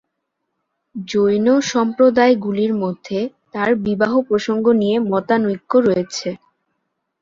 জৈন 0.95 1.47
সম্প্রদায়গুলির 1.71 2.73
মধ্যে 2.83 3.19
তার 3.53 3.71
বিবাহ 3.85 4.13
প্রসঙ্গ 4.27 4.65
নিয়ে 4.81 4.97
মতানৈক্য 5.11 5.71
রয়েছে। 5.79 6.29